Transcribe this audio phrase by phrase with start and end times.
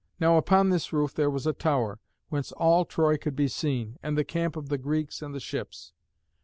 [0.19, 1.99] Now upon this roof there was a tower,
[2.29, 5.93] whence all Troy could be seen, and the camp of the Greeks and the ships.